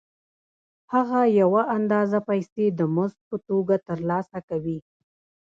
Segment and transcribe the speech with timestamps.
[0.93, 4.77] هغه یوه اندازه پیسې د مزد په توګه ترلاسه کوي